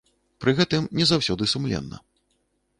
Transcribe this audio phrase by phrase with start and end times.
[0.45, 2.03] Пры гэтым, не заўсёды сумленна.